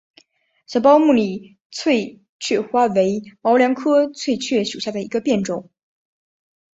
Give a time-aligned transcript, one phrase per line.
[0.65, 5.69] 小苞木里翠雀花为毛茛科翠雀属下的一个变种。